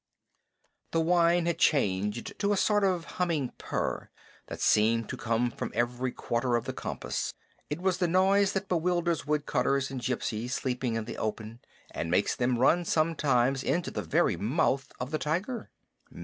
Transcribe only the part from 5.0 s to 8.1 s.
to come from every quarter of the compass. It was the